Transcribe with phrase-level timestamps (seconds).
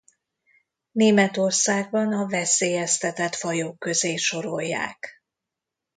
[0.91, 5.23] Németországban a veszélyeztetett fajok közé sorolják.